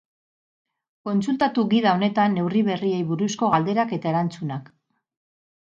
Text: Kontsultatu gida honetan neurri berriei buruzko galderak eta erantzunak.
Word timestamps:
Kontsultatu 1.09 1.65
gida 1.73 1.93
honetan 1.99 2.35
neurri 2.39 2.65
berriei 2.71 3.05
buruzko 3.13 3.53
galderak 3.59 3.97
eta 4.01 4.13
erantzunak. 4.15 4.77